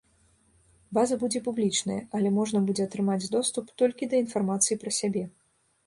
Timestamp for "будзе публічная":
1.23-1.99